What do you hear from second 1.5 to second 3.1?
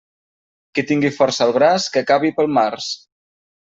braç que cavi pel març.